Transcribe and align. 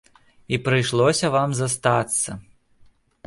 І 0.55 0.57
прыйшлося 0.67 1.29
вам 1.35 1.53
застацца! 1.59 2.31